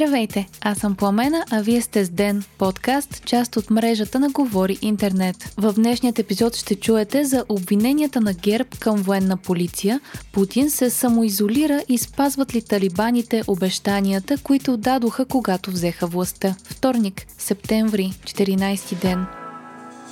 Здравейте, 0.00 0.48
аз 0.60 0.78
съм 0.78 0.96
Пламена, 0.96 1.44
а 1.50 1.62
вие 1.62 1.80
сте 1.80 2.04
с 2.04 2.10
Ден, 2.10 2.44
подкаст, 2.58 3.24
част 3.24 3.56
от 3.56 3.70
мрежата 3.70 4.20
на 4.20 4.28
Говори 4.28 4.78
Интернет. 4.82 5.54
В 5.56 5.72
днешният 5.72 6.18
епизод 6.18 6.56
ще 6.56 6.74
чуете 6.74 7.24
за 7.24 7.44
обвиненията 7.48 8.20
на 8.20 8.32
ГЕРБ 8.34 8.68
към 8.80 8.96
военна 8.96 9.36
полиция, 9.36 10.00
Путин 10.32 10.70
се 10.70 10.90
самоизолира 10.90 11.82
и 11.88 11.98
спазват 11.98 12.54
ли 12.54 12.62
талибаните 12.62 13.42
обещанията, 13.46 14.38
които 14.42 14.76
дадоха 14.76 15.24
когато 15.24 15.70
взеха 15.70 16.06
властта. 16.06 16.54
Вторник, 16.64 17.26
септември, 17.38 18.12
14 18.24 19.00
ден. 19.00 19.39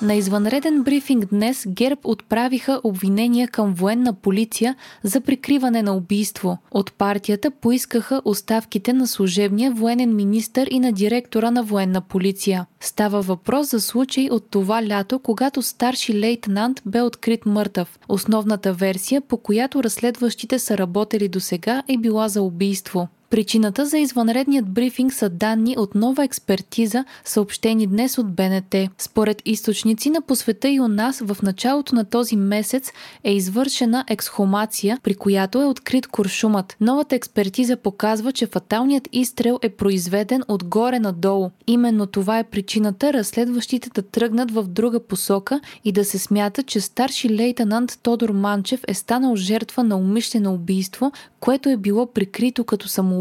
На 0.03 0.15
извънреден 0.15 0.83
брифинг 0.83 1.27
днес 1.27 1.65
ГЕРБ 1.69 2.01
отправиха 2.05 2.81
обвинения 2.85 3.49
към 3.49 3.75
военна 3.75 4.13
полиция 4.13 4.77
за 5.03 5.21
прикриване 5.21 5.83
на 5.83 5.97
убийство. 5.97 6.59
От 6.71 6.93
партията 6.93 7.51
поискаха 7.51 8.23
оставките 8.25 8.93
на 8.93 9.07
служебния 9.07 9.73
военен 9.73 10.17
министр 10.17 10.67
и 10.71 10.81
на 10.81 10.93
директора 10.93 11.51
на 11.51 11.63
военна 11.63 12.01
полиция. 12.01 12.67
Става 12.81 13.21
въпрос 13.21 13.71
за 13.71 13.81
случай 13.81 14.29
от 14.31 14.51
това 14.51 14.87
лято, 14.87 15.19
когато 15.19 15.63
старши 15.63 16.21
лейтенант 16.21 16.83
бе 16.87 17.03
открит 17.03 17.47
мъртъв. 17.47 17.99
Основната 18.09 18.73
версия, 18.73 19.21
по 19.21 19.37
която 19.37 19.83
разследващите 19.83 20.59
са 20.59 20.79
работили 20.79 21.29
до 21.29 21.41
сега, 21.41 21.83
е 21.89 21.97
била 21.97 22.29
за 22.29 22.43
убийство. 22.43 23.09
Причината 23.31 23.87
за 23.87 23.99
извънредният 23.99 24.71
брифинг 24.71 25.13
са 25.13 25.29
данни 25.29 25.75
от 25.79 25.95
нова 25.95 26.25
експертиза, 26.25 27.05
съобщени 27.25 27.87
днес 27.87 28.19
от 28.19 28.33
БНТ. 28.33 28.75
Според 28.99 29.43
източници 29.45 30.11
на 30.11 30.23
посвета 30.23 30.69
и 30.69 30.81
у 30.81 30.89
нас 30.89 31.19
в 31.21 31.37
началото 31.43 31.95
на 31.95 32.05
този 32.05 32.37
месец 32.37 32.93
е 33.25 33.33
извършена 33.35 34.05
ексхумация, 34.09 34.99
при 35.03 35.15
която 35.15 35.63
е 35.63 35.67
открит 35.67 36.07
куршумът. 36.07 36.77
Новата 36.81 37.17
експертиза 37.17 37.77
показва, 37.77 38.33
че 38.33 38.47
фаталният 38.47 39.09
изстрел 39.13 39.59
е 39.63 39.69
произведен 39.69 40.43
отгоре 40.49 40.99
надолу. 40.99 41.51
Именно 41.67 42.07
това 42.07 42.39
е 42.39 42.45
причината 42.45 43.13
разследващите 43.13 43.91
да 43.95 44.03
тръгнат 44.03 44.51
в 44.51 44.63
друга 44.63 45.01
посока 45.01 45.61
и 45.85 45.93
да 45.93 46.05
се 46.05 46.19
смята, 46.19 46.63
че 46.63 46.81
старши 46.81 47.31
лейтенант 47.31 47.99
Тодор 48.03 48.31
Манчев 48.31 48.81
е 48.89 48.95
станал 48.95 49.37
жертва 49.37 49.85
на 49.85 49.97
умишлено 49.97 50.55
убийство, 50.55 51.13
което 51.41 51.69
е 51.69 51.77
било 51.77 52.07
прикрито 52.07 52.65
като 52.65 52.89
самоубийство. 52.89 53.18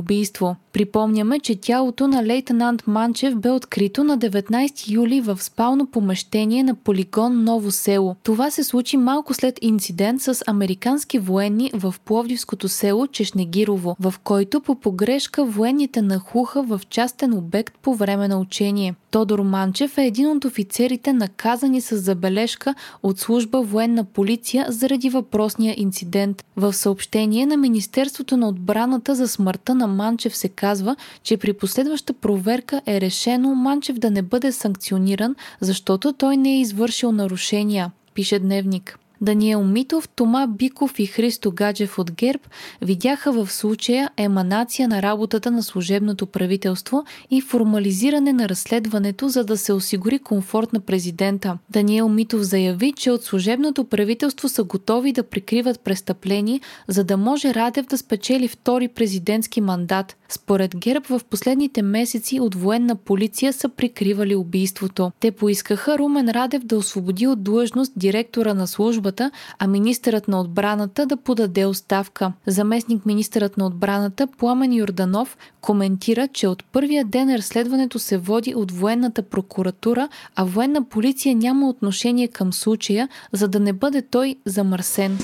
Припомняме, 0.73 1.39
че 1.39 1.61
тялото 1.61 2.07
на 2.07 2.25
лейтенант 2.25 2.87
Манчев 2.87 3.35
бе 3.35 3.51
открито 3.51 4.03
на 4.03 4.17
19 4.17 4.91
юли 4.91 5.21
в 5.21 5.43
спално 5.43 5.87
помещение 5.87 6.63
на 6.63 6.75
полигон 6.75 7.43
Ново 7.43 7.71
село. 7.71 8.15
Това 8.23 8.51
се 8.51 8.63
случи 8.63 8.97
малко 8.97 9.33
след 9.33 9.59
инцидент 9.61 10.21
с 10.21 10.43
американски 10.47 11.19
военни 11.19 11.71
в 11.73 11.95
Пловдивското 12.05 12.69
село 12.69 13.07
Чешнегирово, 13.07 13.95
в 13.99 14.13
който 14.23 14.61
по 14.61 14.75
погрешка 14.75 15.45
военните 15.45 16.01
нахуха 16.01 16.63
в 16.63 16.81
частен 16.89 17.33
обект 17.33 17.77
по 17.81 17.95
време 17.95 18.27
на 18.27 18.39
учение. 18.39 18.95
Тодор 19.11 19.39
Манчев 19.39 19.97
е 19.97 20.05
един 20.05 20.27
от 20.27 20.45
офицерите 20.45 21.13
наказани 21.13 21.81
с 21.81 21.97
забележка 21.97 22.75
от 23.03 23.19
служба 23.19 23.61
военна 23.61 24.03
полиция 24.03 24.65
заради 24.69 25.09
въпросния 25.09 25.75
инцидент. 25.77 26.45
В 26.55 26.73
съобщение 26.73 27.45
на 27.45 27.57
Министерството 27.57 28.37
на 28.37 28.47
отбраната 28.47 29.15
за 29.15 29.27
смъртта 29.27 29.75
на 29.75 29.87
Манчев 29.87 30.37
се 30.37 30.49
казва, 30.49 30.95
че 31.23 31.37
при 31.37 31.53
последваща 31.53 32.13
проверка 32.13 32.81
е 32.85 33.01
решено 33.01 33.55
Манчев 33.55 33.97
да 33.97 34.11
не 34.11 34.21
бъде 34.21 34.51
санкциониран, 34.51 35.35
защото 35.61 36.13
той 36.13 36.37
не 36.37 36.49
е 36.49 36.59
извършил 36.59 37.11
нарушения, 37.11 37.91
пише 38.13 38.39
Дневник. 38.39 38.99
Даниел 39.21 39.63
Митов, 39.63 40.09
Тома 40.09 40.47
Биков 40.47 40.99
и 40.99 41.05
Христо 41.05 41.51
Гаджев 41.51 41.99
от 41.99 42.11
ГЕРБ 42.11 42.43
видяха 42.81 43.31
в 43.31 43.51
случая 43.51 44.09
еманация 44.17 44.87
на 44.87 45.01
работата 45.01 45.51
на 45.51 45.63
служебното 45.63 46.25
правителство 46.25 47.03
и 47.31 47.41
формализиране 47.41 48.33
на 48.33 48.49
разследването, 48.49 49.29
за 49.29 49.43
да 49.43 49.57
се 49.57 49.73
осигури 49.73 50.19
комфорт 50.19 50.73
на 50.73 50.79
президента. 50.79 51.57
Даниел 51.69 52.09
Митов 52.09 52.41
заяви, 52.41 52.93
че 52.97 53.11
от 53.11 53.23
служебното 53.23 53.83
правителство 53.83 54.49
са 54.49 54.63
готови 54.63 55.11
да 55.11 55.23
прикриват 55.23 55.79
престъпления, 55.79 56.61
за 56.87 57.03
да 57.03 57.17
може 57.17 57.53
Радев 57.53 57.85
да 57.85 57.97
спечели 57.97 58.47
втори 58.47 58.87
президентски 58.87 59.61
мандат. 59.61 60.15
Според 60.29 60.77
ГЕРБ 60.77 61.05
в 61.09 61.21
последните 61.29 61.81
месеци 61.81 62.39
от 62.39 62.55
военна 62.55 62.95
полиция 62.95 63.53
са 63.53 63.69
прикривали 63.69 64.35
убийството. 64.35 65.11
Те 65.19 65.31
поискаха 65.31 65.97
Румен 65.97 66.29
Радев 66.29 66.63
да 66.63 66.77
освободи 66.77 67.27
от 67.27 67.43
длъжност 67.43 67.93
директора 67.95 68.53
на 68.53 68.67
служба 68.67 69.06
службата, 69.07 69.31
а 69.59 69.67
министърът 69.67 70.27
на 70.27 70.41
отбраната 70.41 71.05
да 71.05 71.17
подаде 71.17 71.65
оставка. 71.65 72.33
Заместник 72.47 73.05
министърът 73.05 73.57
на 73.57 73.65
отбраната 73.65 74.27
Пламен 74.27 74.73
Йорданов 74.73 75.37
коментира, 75.61 76.27
че 76.27 76.47
от 76.47 76.63
първия 76.71 77.05
ден 77.05 77.35
разследването 77.35 77.99
се 77.99 78.17
води 78.17 78.55
от 78.55 78.71
военната 78.71 79.23
прокуратура, 79.23 80.09
а 80.35 80.43
военна 80.43 80.83
полиция 80.83 81.35
няма 81.35 81.69
отношение 81.69 82.27
към 82.27 82.53
случая, 82.53 83.09
за 83.31 83.47
да 83.47 83.59
не 83.59 83.73
бъде 83.73 84.01
той 84.01 84.35
замърсен. 84.45 85.17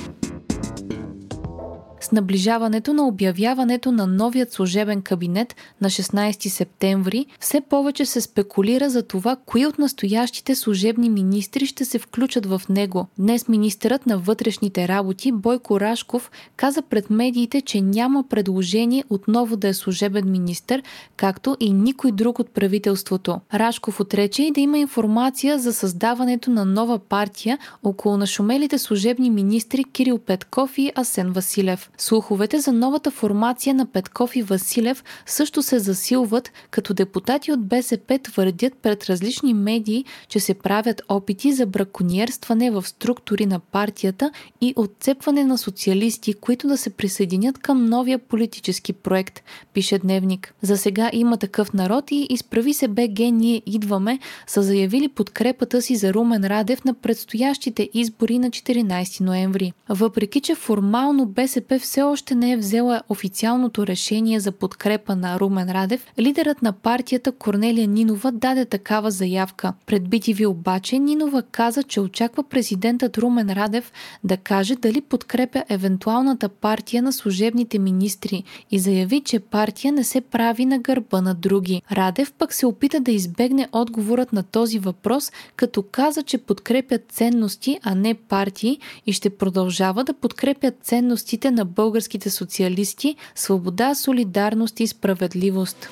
С 2.04 2.12
наближаването 2.12 2.94
на 2.94 3.08
обявяването 3.08 3.92
на 3.92 4.08
новият 4.08 4.52
служебен 4.54 5.02
кабинет 5.02 5.56
на 5.82 5.90
16 5.90 6.48
септември, 6.48 7.26
все 7.40 7.62
повече 7.62 8.06
се 8.06 8.22
спекулира 8.22 8.90
за 8.90 9.04
това, 9.04 9.36
кои 9.46 9.66
от 9.66 9.80
настоящите 9.80 10.56
служебни 10.56 11.10
министри 11.10 11.66
ще 11.66 11.86
се 11.86 12.00
включат 12.00 12.46
в 12.46 12.62
него. 12.70 13.08
Днес 13.18 13.48
министърът 13.48 14.06
на 14.06 14.18
вътрешните 14.18 14.88
работи 14.88 15.32
Бойко 15.32 15.80
Рашков 15.80 16.32
каза 16.56 16.82
пред 16.82 17.10
медиите, 17.10 17.62
че 17.62 17.82
няма 17.82 18.24
предложение 18.30 19.04
отново 19.10 19.58
да 19.58 19.68
е 19.68 19.74
служебен 19.74 20.32
министр, 20.32 20.82
както 21.18 21.58
и 21.60 21.74
никой 21.74 22.12
друг 22.12 22.40
от 22.40 22.50
правителството. 22.50 23.40
Рашков 23.54 24.00
отрече 24.00 24.44
и 24.44 24.52
да 24.52 24.62
има 24.62 24.78
информация 24.78 25.60
за 25.60 25.74
създаването 25.74 26.52
на 26.52 26.66
нова 26.66 27.00
партия 27.00 27.58
около 27.84 28.18
нашумелите 28.18 28.78
служебни 28.78 29.30
министри 29.30 29.84
Кирил 29.84 30.18
Петков 30.18 30.78
и 30.78 30.92
Асен 30.96 31.32
Василев. 31.32 31.90
Слуховете 31.98 32.60
за 32.60 32.74
новата 32.74 33.12
формация 33.12 33.76
на 33.76 33.86
Петков 33.86 34.36
и 34.36 34.42
Василев 34.42 35.04
също 35.26 35.64
се 35.64 35.80
засилват, 35.80 36.52
като 36.72 36.94
депутати 36.94 37.52
от 37.52 37.68
БСП 37.68 38.20
твърдят 38.24 38.74
пред 38.82 39.06
различни 39.06 39.54
медии, 39.54 40.06
че 40.28 40.40
се 40.40 40.54
правят 40.54 41.02
опити 41.10 41.54
за 41.54 41.66
браконьерстване 41.66 42.72
в 42.72 42.88
структури 42.88 43.46
на 43.46 43.60
партията 43.60 44.32
и 44.62 44.74
отцепване 44.76 45.44
на 45.44 45.58
социалисти, 45.58 46.34
които 46.34 46.68
да 46.68 46.78
се 46.78 46.90
присъединят 46.90 47.58
към 47.58 47.86
новия 47.86 48.20
политически 48.20 48.94
проект, 48.94 49.44
пише 49.74 50.00
Дневник. 50.00 50.54
За 50.62 50.78
сега 50.78 51.10
има 51.14 51.38
такъв 51.38 51.74
народ 51.74 52.12
и 52.12 52.28
изправи 52.30 52.74
се 52.74 52.88
БГ 52.88 53.20
Ние 53.20 53.62
идваме 53.66 54.20
са 54.48 54.64
заявили 54.64 55.08
подкрепата 55.08 55.82
си 55.82 55.96
за 55.96 56.14
Румен 56.14 56.46
Радев 56.46 56.86
на 56.86 56.94
предстоящите 56.94 57.90
избори 57.94 58.40
на 58.40 58.50
14 58.50 59.22
ноември. 59.22 59.74
Въпреки, 59.90 60.42
че 60.42 60.56
формално 60.56 61.26
БСП 61.26 61.80
все 61.84 62.02
още 62.02 62.36
не 62.36 62.52
е 62.52 62.58
взела 62.58 63.02
официалното 63.10 63.88
решение 63.88 64.40
за 64.40 64.52
подкрепа 64.52 65.16
на 65.16 65.40
Румен 65.40 65.72
Радев, 65.72 66.08
лидерът 66.20 66.62
на 66.62 66.72
партията 66.72 67.32
Корнелия 67.32 67.88
Нинова 67.88 68.32
даде 68.32 68.66
такава 68.66 69.12
заявка. 69.12 69.74
Пред 69.86 70.04
BTV 70.04 70.48
обаче 70.48 71.00
Нинова 71.00 71.42
каза, 71.42 71.84
че 71.84 72.02
очаква 72.02 72.44
президентът 72.44 73.18
Румен 73.18 73.50
Радев 73.50 73.92
да 74.24 74.38
каже 74.38 74.76
дали 74.76 75.02
подкрепя 75.02 75.64
евентуалната 75.70 76.50
партия 76.50 77.04
на 77.04 77.14
служебните 77.14 77.80
министри 77.80 78.44
и 78.72 78.80
заяви, 78.80 79.22
че 79.22 79.40
партия 79.40 79.94
не 79.94 80.04
се 80.04 80.22
прави 80.22 80.66
на 80.66 80.80
гърба 80.80 81.22
на 81.22 81.36
други. 81.36 81.82
Радев 81.92 82.34
пък 82.34 82.54
се 82.54 82.66
опита 82.66 83.00
да 83.00 83.12
избегне 83.12 83.68
отговорът 83.72 84.34
на 84.34 84.44
този 84.44 84.80
въпрос, 84.80 85.32
като 85.56 85.84
каза, 85.92 86.24
че 86.24 86.38
подкрепят 86.38 87.02
ценности, 87.12 87.80
а 87.84 87.96
не 87.96 88.14
партии 88.14 88.80
и 89.06 89.14
ще 89.14 89.30
продължава 89.30 90.04
да 90.04 90.14
подкрепят 90.14 90.76
ценностите 90.84 91.52
на 91.52 91.66
българските 91.76 92.30
социалисти 92.30 93.16
свобода, 93.36 93.96
солидарност 93.96 94.80
и 94.80 94.88
справедливост. 94.88 95.90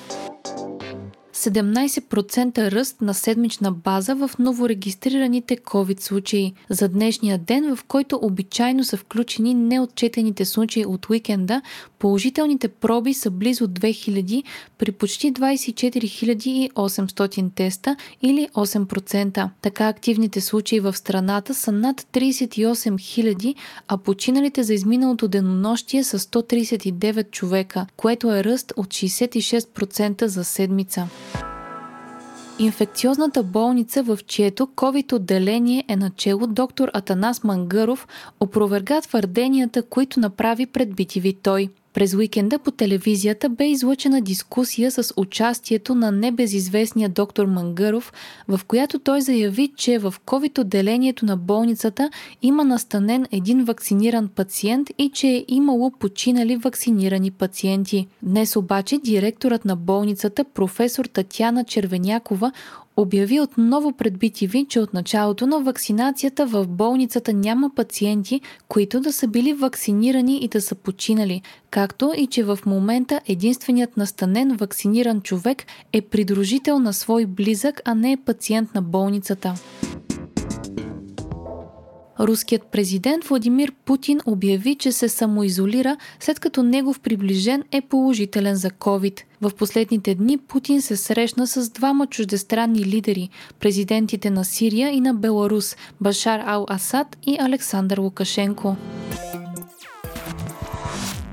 17% 1.34 2.72
ръст 2.72 3.00
на 3.00 3.14
седмична 3.14 3.72
база 3.72 4.14
в 4.14 4.30
новорегистрираните 4.38 5.56
COVID 5.56 6.00
случаи. 6.00 6.54
За 6.70 6.88
днешния 6.88 7.38
ден, 7.38 7.76
в 7.76 7.84
който 7.84 8.18
обичайно 8.22 8.84
са 8.84 8.96
включени 8.96 9.54
неотчетените 9.54 10.44
случаи 10.44 10.86
от 10.86 11.10
уикенда, 11.10 11.62
положителните 11.98 12.68
проби 12.68 13.14
са 13.14 13.30
близо 13.30 13.68
2000 13.68 14.42
при 14.78 14.92
почти 14.92 15.32
24 15.32 16.72
800 16.72 17.54
теста 17.54 17.96
или 18.22 18.48
8%. 18.54 19.48
Така 19.62 19.88
активните 19.88 20.40
случаи 20.40 20.80
в 20.80 20.96
страната 20.96 21.54
са 21.54 21.72
над 21.72 22.00
38 22.00 22.90
000, 22.90 23.54
а 23.88 23.96
починалите 23.96 24.62
за 24.62 24.74
изминалото 24.74 25.28
денонощие 25.28 26.04
са 26.04 26.18
139 26.18 27.30
човека, 27.30 27.86
което 27.96 28.32
е 28.32 28.44
ръст 28.44 28.72
от 28.76 28.86
66% 28.86 30.24
за 30.24 30.44
седмица. 30.44 31.08
Инфекциозната 32.58 33.42
болница, 33.42 34.02
в 34.02 34.18
чието 34.26 34.66
COVID 34.66 35.12
отделение 35.12 35.84
е 35.88 35.96
начало 35.96 36.46
доктор 36.46 36.90
Атанас 36.92 37.44
Мангаров, 37.44 38.08
опроверга 38.40 39.00
твърденията, 39.00 39.82
които 39.82 40.20
направи 40.20 40.66
пред 40.66 40.88
BTV 40.88 41.36
той. 41.42 41.68
През 41.94 42.14
уикенда 42.14 42.58
по 42.58 42.70
телевизията 42.70 43.48
бе 43.48 43.66
излъчена 43.66 44.20
дискусия 44.20 44.90
с 44.90 45.14
участието 45.16 45.94
на 45.94 46.12
небезизвестния 46.12 47.08
доктор 47.08 47.46
Мангаров, 47.46 48.12
в 48.48 48.60
която 48.66 48.98
той 48.98 49.20
заяви, 49.20 49.72
че 49.76 49.98
в 49.98 50.14
COVID-отделението 50.26 51.26
на 51.26 51.36
болницата 51.36 52.10
има 52.42 52.64
настанен 52.64 53.26
един 53.32 53.64
вакциниран 53.64 54.28
пациент 54.28 54.88
и 54.98 55.10
че 55.10 55.26
е 55.28 55.44
имало 55.48 55.90
починали 55.90 56.56
вакцинирани 56.56 57.30
пациенти. 57.30 58.06
Днес 58.22 58.56
обаче 58.56 58.98
директорът 58.98 59.64
на 59.64 59.76
болницата, 59.76 60.44
професор 60.44 61.04
Татяна 61.04 61.64
Червенякова, 61.64 62.52
обяви 62.96 63.40
отново 63.40 63.92
пред 63.92 64.14
BTV, 64.14 64.68
че 64.68 64.80
от 64.80 64.94
началото 64.94 65.46
на 65.46 65.60
вакцинацията 65.60 66.46
в 66.46 66.66
болницата 66.66 67.32
няма 67.32 67.70
пациенти, 67.74 68.40
които 68.68 69.00
да 69.00 69.12
са 69.12 69.28
били 69.28 69.52
вакцинирани 69.52 70.36
и 70.36 70.48
да 70.48 70.60
са 70.60 70.74
починали, 70.74 71.42
както 71.70 72.12
и 72.16 72.26
че 72.26 72.44
в 72.44 72.58
момента 72.66 73.20
единственият 73.28 73.96
настанен 73.96 74.56
вакциниран 74.56 75.20
човек 75.20 75.62
е 75.92 76.00
придружител 76.00 76.78
на 76.78 76.92
свой 76.92 77.26
близък, 77.26 77.80
а 77.84 77.94
не 77.94 78.12
е 78.12 78.16
пациент 78.16 78.74
на 78.74 78.82
болницата. 78.82 79.54
Руският 82.20 82.62
президент 82.62 83.24
Владимир 83.24 83.72
Путин 83.84 84.20
обяви, 84.26 84.74
че 84.74 84.92
се 84.92 85.08
самоизолира, 85.08 85.96
след 86.20 86.40
като 86.40 86.62
негов 86.62 87.00
приближен 87.00 87.64
е 87.72 87.80
положителен 87.80 88.56
за 88.56 88.70
COVID. 88.70 89.20
В 89.40 89.50
последните 89.58 90.14
дни 90.14 90.38
Путин 90.38 90.82
се 90.82 90.96
срещна 90.96 91.46
с 91.46 91.70
двама 91.70 92.06
чуждестранни 92.06 92.84
лидери– 92.84 93.28
президентите 93.60 94.30
на 94.30 94.44
Сирия 94.44 94.90
и 94.90 95.00
на 95.00 95.14
Беларус– 95.14 95.76
Башар 96.00 96.40
Ал-Асад 96.40 97.16
и 97.26 97.36
Александър 97.40 97.98
Лукашенко 97.98 98.76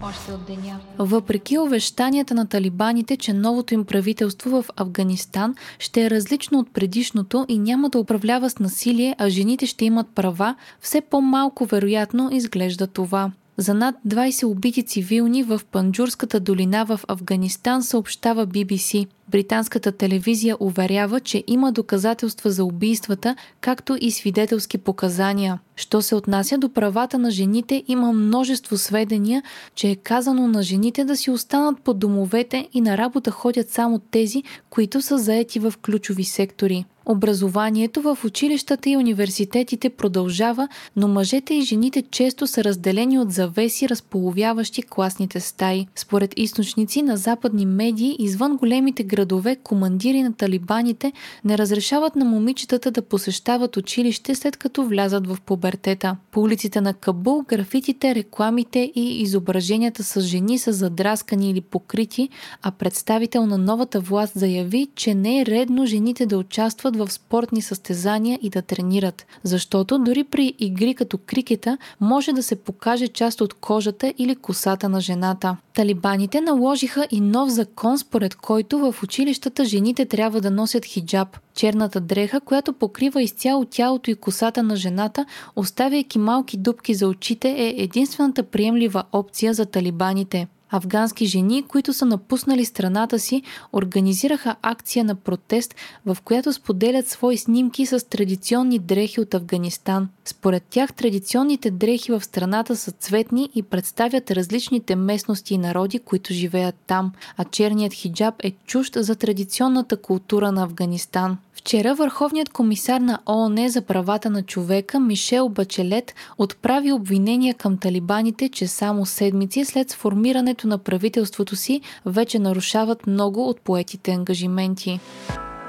още 0.04 0.32
от 0.32 0.46
деня. 0.46 0.80
Въпреки 0.98 1.58
увещанията 1.58 2.34
на 2.34 2.46
талибаните, 2.46 3.18
че 3.18 3.34
новото 3.34 3.74
им 3.74 3.86
правителство 3.86 4.50
в 4.50 4.66
Афганистан 4.76 5.56
ще 5.80 6.06
е 6.06 6.10
различно 6.10 6.60
от 6.60 6.74
предишното 6.74 7.46
и 7.48 7.60
няма 7.60 7.90
да 7.90 8.00
управлява 8.00 8.50
с 8.50 8.60
насилие, 8.60 9.16
а 9.18 9.30
жените 9.30 9.66
ще 9.66 9.86
имат 9.86 10.08
права, 10.16 10.56
все 10.82 11.02
по-малко 11.02 11.66
вероятно 11.66 12.30
изглежда 12.32 12.88
това. 12.88 13.32
За 13.58 13.74
над 13.74 13.96
20 14.08 14.48
убити 14.48 14.84
цивилни 14.84 15.44
в 15.44 15.62
Панджурската 15.72 16.40
долина 16.40 16.86
в 16.86 17.00
Афганистан 17.08 17.84
съобщава 17.84 18.48
BBC. 18.48 19.08
Британската 19.32 19.92
телевизия 19.92 20.58
уверява, 20.60 21.20
че 21.20 21.44
има 21.48 21.72
доказателства 21.72 22.52
за 22.52 22.66
убийствата, 22.66 23.36
както 23.62 23.98
и 24.02 24.12
свидетелски 24.12 24.78
показания. 24.78 25.60
Що 25.76 26.02
се 26.02 26.16
отнася 26.16 26.58
до 26.58 26.70
правата 26.70 27.18
на 27.18 27.32
жените, 27.32 27.84
има 27.88 28.14
множество 28.14 28.78
сведения, 28.78 29.44
че 29.76 29.90
е 29.90 29.96
казано 29.96 30.48
на 30.48 30.64
жените 30.64 31.06
да 31.06 31.18
си 31.18 31.32
останат 31.32 31.82
под 31.82 32.00
домовете 32.00 32.68
и 32.74 32.82
на 32.82 32.98
работа 32.98 33.32
ходят 33.32 33.70
само 33.70 34.00
тези, 34.00 34.44
които 34.70 35.02
са 35.02 35.18
заети 35.18 35.60
в 35.60 35.74
ключови 35.82 36.24
сектори. 36.24 36.86
Образованието 37.06 38.02
в 38.02 38.18
училищата 38.26 38.90
и 38.90 38.98
университетите 38.98 39.90
продължава, 39.90 40.68
но 40.96 41.08
мъжете 41.08 41.54
и 41.54 41.62
жените 41.62 42.02
често 42.02 42.48
са 42.48 42.64
разделени 42.64 43.20
от 43.20 43.32
завеси, 43.32 43.90
разполовяващи 43.90 44.82
класните 44.82 45.40
стаи. 45.40 45.88
Според 45.96 46.34
източници 46.38 47.02
на 47.02 47.18
западни 47.18 47.66
медии, 47.66 48.16
извън 48.20 48.58
големите 48.58 49.04
градове, 49.20 49.56
командири 49.56 50.24
на 50.24 50.34
талибаните 50.34 51.14
не 51.46 51.58
разрешават 51.58 52.16
на 52.16 52.26
момичетата 52.26 52.92
да 52.92 53.02
посещават 53.02 53.78
училище 53.78 54.36
след 54.36 54.58
като 54.58 54.84
влязат 54.84 55.28
в 55.28 55.38
пубертета. 55.46 56.18
По 56.32 56.42
улиците 56.42 56.82
на 56.82 56.94
Кабул 56.94 57.44
графитите, 57.48 58.16
рекламите 58.16 58.92
и 58.96 59.22
изображенията 59.22 60.04
с 60.04 60.22
жени 60.22 60.58
са 60.58 60.74
задраскани 60.74 61.50
или 61.50 61.62
покрити, 61.62 62.30
а 62.62 62.72
представител 62.72 63.46
на 63.46 63.58
новата 63.58 64.00
власт 64.00 64.34
заяви, 64.36 64.88
че 64.96 65.14
не 65.14 65.42
е 65.42 65.46
редно 65.46 65.86
жените 65.86 66.26
да 66.26 66.38
участват 66.38 66.96
в 66.96 67.12
спортни 67.12 67.62
състезания 67.62 68.40
и 68.42 68.50
да 68.50 68.62
тренират, 68.62 69.26
защото 69.44 70.00
дори 70.00 70.24
при 70.24 70.54
игри 70.60 70.94
като 70.94 71.18
крикета 71.18 71.78
може 72.02 72.34
да 72.34 72.44
се 72.44 72.56
покаже 72.56 73.08
част 73.08 73.42
от 73.42 73.54
кожата 73.54 74.14
или 74.18 74.36
косата 74.36 74.90
на 74.90 75.02
жената. 75.02 75.58
Талибаните 75.74 76.42
наложиха 76.42 77.08
и 77.12 77.22
нов 77.22 77.50
закон, 77.50 77.98
според 77.98 78.36
който 78.36 78.80
в 78.80 78.96
училищата 79.10 79.66
жените 79.66 80.06
трябва 80.06 80.42
да 80.42 80.52
носят 80.52 80.86
хиджаб, 80.86 81.40
черната 81.56 82.02
дреха, 82.02 82.42
която 82.42 82.74
покрива 82.74 83.22
изцяло 83.22 83.66
тялото 83.66 84.12
и 84.12 84.16
косата 84.16 84.64
на 84.64 84.76
жената, 84.76 85.26
оставяйки 85.56 86.20
малки 86.20 86.58
дупки 86.58 86.94
за 86.94 87.08
очите, 87.08 87.50
е 87.50 87.76
единствената 87.78 88.44
приемлива 88.44 89.04
опция 89.12 89.54
за 89.54 89.66
талибаните. 89.66 90.48
Афгански 90.72 91.26
жени, 91.26 91.64
които 91.64 91.94
са 91.94 92.06
напуснали 92.06 92.66
страната 92.66 93.20
си, 93.20 93.44
организираха 93.74 94.56
акция 94.62 95.06
на 95.06 95.16
протест, 95.16 95.76
в 96.06 96.18
която 96.24 96.54
споделят 96.54 97.08
свои 97.08 97.38
снимки 97.38 97.86
с 97.86 98.10
традиционни 98.10 98.80
дрехи 98.80 99.22
от 99.22 99.34
Афганистан. 99.34 100.10
Според 100.26 100.64
тях 100.64 100.94
традиционните 100.94 101.72
дрехи 101.72 102.12
в 102.12 102.24
страната 102.24 102.76
са 102.76 102.92
цветни 102.92 103.50
и 103.56 103.64
представят 103.64 104.32
различните 104.32 104.96
местности 104.96 105.54
и 105.54 105.58
народи, 105.58 106.00
които 106.00 106.34
живеят 106.34 106.76
там, 106.88 107.12
а 107.38 107.44
черният 107.44 107.94
хиджаб 107.94 108.36
е 108.40 108.52
чужд 108.52 108.98
за 108.98 109.16
традиционната 109.16 109.98
култура 109.98 110.52
на 110.52 110.64
Афганистан. 110.64 111.38
Вчера 111.70 111.96
Върховният 111.96 112.50
комисар 112.50 113.00
на 113.00 113.20
ООН 113.26 113.70
за 113.70 113.82
правата 113.82 114.30
на 114.30 114.44
човека 114.44 115.00
Мишел 115.00 115.50
Бачелет 115.50 116.16
отправи 116.38 116.92
обвинения 116.92 117.56
към 117.56 117.78
талибаните, 117.78 118.50
че 118.50 118.68
само 118.68 119.06
седмици 119.06 119.66
след 119.66 119.90
сформирането 119.90 120.68
на 120.68 120.78
правителството 120.78 121.56
си 121.56 121.82
вече 122.06 122.40
нарушават 122.40 123.08
много 123.08 123.50
от 123.50 123.62
поетите 123.62 124.12
ангажименти. 124.12 125.00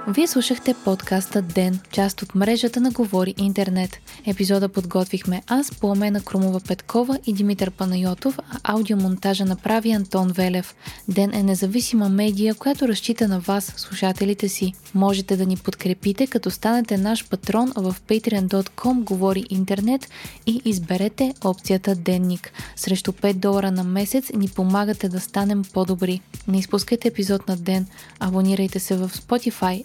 Вие 0.08 0.26
слушахте 0.26 0.74
подкаста 0.84 1.42
Ден, 1.42 1.80
част 1.90 2.22
от 2.22 2.34
мрежата 2.34 2.80
на 2.80 2.90
Говори 2.90 3.34
Интернет. 3.38 3.98
Епизода 4.26 4.68
подготвихме 4.68 5.42
аз, 5.46 5.70
Пламена 5.70 6.20
Крумова 6.20 6.60
Петкова 6.60 7.18
и 7.26 7.32
Димитър 7.32 7.70
Панайотов, 7.70 8.38
а 8.38 8.72
аудиомонтажа 8.72 9.44
направи 9.44 9.92
Антон 9.92 10.28
Велев. 10.28 10.74
Ден 11.08 11.34
е 11.34 11.42
независима 11.42 12.08
медия, 12.08 12.54
която 12.54 12.88
разчита 12.88 13.28
на 13.28 13.40
вас, 13.40 13.72
слушателите 13.76 14.48
си. 14.48 14.74
Можете 14.94 15.36
да 15.36 15.46
ни 15.46 15.56
подкрепите, 15.56 16.26
като 16.26 16.50
станете 16.50 16.96
наш 16.96 17.28
патрон 17.28 17.72
в 17.76 17.96
patreon.com 18.08 19.04
Говори 19.04 19.44
Интернет 19.50 20.08
и 20.46 20.62
изберете 20.64 21.34
опцията 21.44 21.94
Денник. 21.94 22.52
Срещу 22.76 23.12
5 23.12 23.34
долара 23.34 23.70
на 23.70 23.84
месец 23.84 24.30
ни 24.34 24.48
помагате 24.48 25.08
да 25.08 25.20
станем 25.20 25.62
по-добри. 25.72 26.20
Не 26.48 26.58
изпускайте 26.58 27.08
епизод 27.08 27.48
на 27.48 27.56
ден. 27.56 27.86
Абонирайте 28.20 28.78
се 28.78 28.96
в 28.96 29.08
Spotify, 29.08 29.84